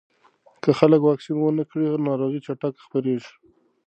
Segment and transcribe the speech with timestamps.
[0.63, 3.33] که خلک واکسین ونه کړي، ناروغي چټکه خپرېږي.